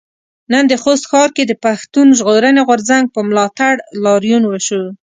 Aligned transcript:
نن 0.51 0.63
د 0.71 0.73
خوست 0.81 1.03
ښار 1.11 1.29
کې 1.35 1.43
د 1.47 1.53
پښتون 1.65 2.07
ژغورنې 2.19 2.61
غورځنګ 2.67 3.05
په 3.15 3.19
ملاتړ 3.27 3.73
لاريون 4.03 4.43
وشو. 4.47 4.83